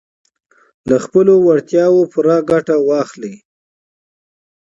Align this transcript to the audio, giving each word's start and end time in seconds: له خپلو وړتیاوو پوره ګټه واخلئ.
له 0.89 0.97
خپلو 1.05 1.33
وړتیاوو 1.45 2.09
پوره 2.11 2.37
ګټه 2.51 2.75
واخلئ. 2.87 3.35